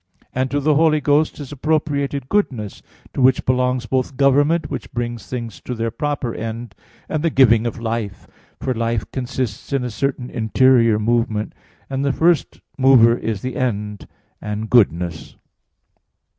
And 0.33 0.49
to 0.49 0.59
the 0.59 0.73
Holy 0.73 0.99
Ghost 0.99 1.39
is 1.39 1.51
appropriated 1.51 2.27
goodness, 2.27 2.81
to 3.13 3.21
which 3.21 3.45
belong 3.45 3.79
both 3.87 4.17
government, 4.17 4.71
which 4.71 4.91
brings 4.93 5.27
things 5.27 5.61
to 5.65 5.75
their 5.75 5.91
proper 5.91 6.33
end, 6.33 6.73
and 7.07 7.21
the 7.21 7.29
giving 7.29 7.67
of 7.67 7.79
life 7.79 8.25
for 8.59 8.73
life 8.73 9.05
consists 9.11 9.71
in 9.71 9.83
a 9.83 9.91
certain 9.91 10.31
interior 10.31 10.97
movement; 10.97 11.53
and 11.87 12.03
the 12.03 12.11
first 12.11 12.61
mover 12.79 13.15
is 13.15 13.43
the 13.43 13.55
end, 13.55 14.07
and 14.41 14.71
goodness. 14.71 15.35